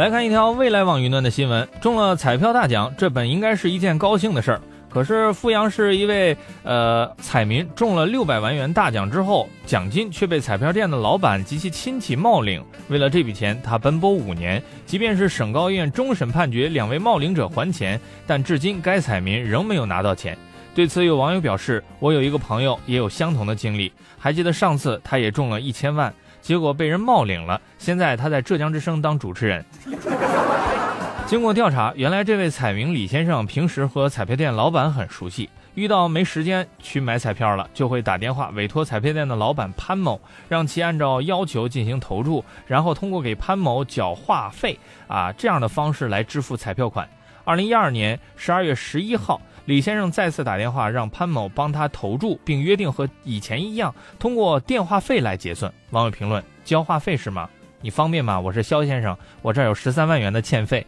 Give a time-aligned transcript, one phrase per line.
[0.00, 4.60] 来看一条未来网云端的新闻：中了彩票大奖，这本应该是一件高兴的事儿。
[4.88, 12.64] 可是阜阳市一位呃彩民中了六百万元大奖之后，奖金却被彩票店的老板及其亲戚冒领。
[12.88, 20.34] 为了这笔钱，他奔波五年，即便是省高院终审判决两位冒领者还钱，但至今该彩民仍没有拿到钱。
[20.74, 29.64] 对此，有网友表示：“我有一个朋友也有相同的经历，还记得上次他也中了一千万。”结果被人冒领了，现在他在浙江之声当主持人。
[31.26, 44.76] 经过调查，原来这位彩民李先生平时和彩票店老板很熟悉，遇到没时间去买彩票了，就会打电话委托彩票店的老板潘某，让其按照要求进行投注，然后通过给潘某缴话费
[45.06, 47.08] 啊这样的方式来支付彩票款。
[47.44, 49.40] 二零一二年十二月十一号。
[49.70, 55.72] 李先生再次打电话让潘某帮他投注，并约定和以前一样通过电话费来结算。
[55.90, 57.48] 网友评论：交话费是吗？
[57.80, 58.40] 你方便吗？
[58.40, 60.84] 我是肖先生，我这儿有十三万元的欠费。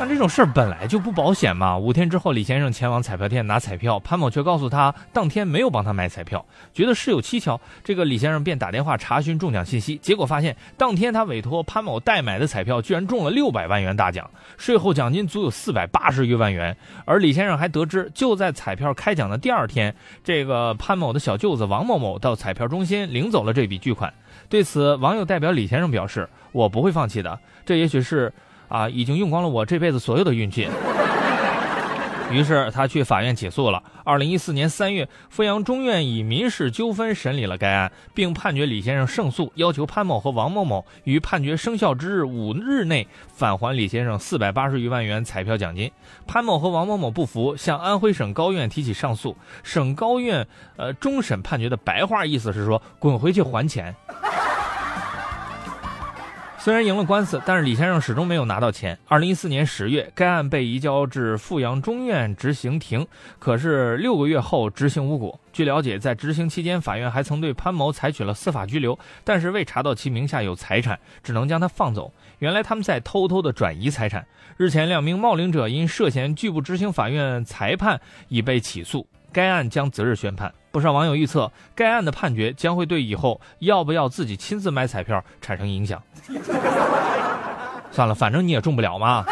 [0.00, 1.76] 但这种事儿本来就不保险嘛。
[1.76, 7.60] 五天之后，李先生前往彩票店拿彩票，潘某却告诉他当天没有帮他买彩票，觉得事有蹊跷。
[7.82, 16.76] 这个李先生便打电话查询中奖信息，结果发现当天他委托潘某代买的彩票居然中了六百万元大奖，税后奖金足有四百八十余万元。
[17.04, 24.14] 而李先生还得知，就在彩票开奖的第二天，这个潘某的小舅子王某某到彩票中心领走了这笔巨款。
[24.48, 28.32] 对此，网友代表李先生表示：“我不会放弃的，这也许是。”
[28.68, 30.68] 啊，已经用光了我这辈子所有的运气。
[32.30, 33.82] 于是他去法院起诉了。
[34.04, 45.90] 二零一四年三月，阜阳中院以民事纠纷审理了该案，并判决李先生胜诉，要求潘某和王某某于判决生效之日五日内返还李先生四百八十余万元彩票奖金。
[46.26, 49.34] 潘某和王某某不服，向安徽省高院提起上诉。
[49.62, 50.46] 省高院
[50.76, 53.94] 呃终审判决的白话意思是说，滚回去还钱。
[56.68, 58.98] 虽然赢了官司，但是李先生始终没有拿到钱。
[59.06, 63.06] 二零一四年十月，该案被移交至阜阳中院执行庭，
[63.38, 65.40] 可是六个月后执行无果。
[65.50, 72.12] 据了解，在执行期间，法院还曾对潘某采取了司法拘留，但是未查到其名下有财产，只能将他放走。
[72.40, 74.26] 原来他们在偷偷的转移财产。
[74.58, 77.98] 日前，两名冒领者因涉嫌拒不执行法院裁判，
[78.28, 79.06] 已被起诉。
[79.32, 80.52] 该案将择日宣判。
[80.78, 86.00] 不少网友预测，该案的判决将会对以后要不要自己亲自买彩票产生影响。
[87.90, 89.24] 算了，反正你也中不了嘛。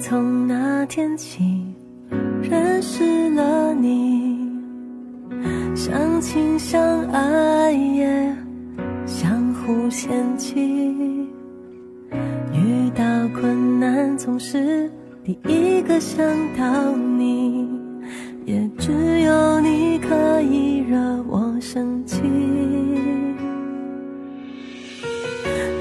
[0.00, 1.42] 从那天起
[2.40, 4.48] 认识了你，
[5.74, 8.36] 相亲相爱也
[9.04, 10.60] 相互嫌弃，
[12.52, 13.02] 遇到
[13.34, 14.88] 困难总是
[15.24, 16.24] 第一个想
[16.56, 17.68] 到你，
[18.44, 20.96] 也只有你可以惹
[21.28, 22.20] 我生气，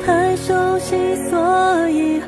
[0.03, 0.95] 太熟悉
[1.29, 2.19] 所以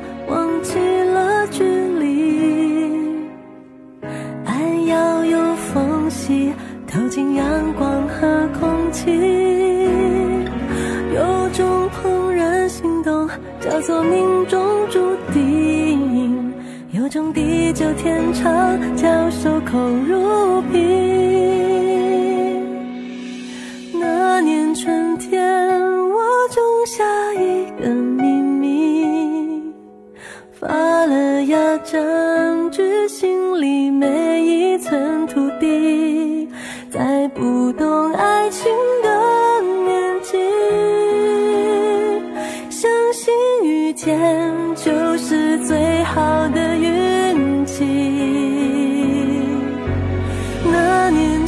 [13.59, 14.59] 叫做命中
[14.89, 14.99] 注
[15.33, 16.53] 定，
[16.91, 19.77] 有种地久天长叫守口
[20.07, 20.77] 如瓶。
[24.00, 25.41] 那年春天，
[26.09, 26.19] 我
[26.51, 27.03] 种下
[27.33, 29.63] 一个秘密，
[30.51, 30.67] 发
[31.06, 36.26] 了芽，占据心里每一寸土地。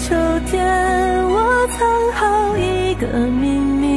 [0.10, 0.16] 秋
[0.48, 3.89] 天我藏好一个秘密。